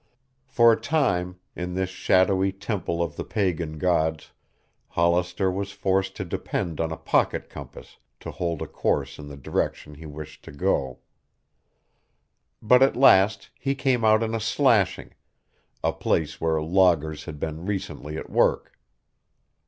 [0.47, 4.31] For a time, in this shadowy temple of the pagan gods,
[4.87, 9.37] Hollister was forced to depend on a pocket compass to hold a course in the
[9.37, 11.01] direction he wished to go.
[12.63, 15.11] But at last he came out in a slashing,
[15.83, 18.75] a place where loggers had been recently at work.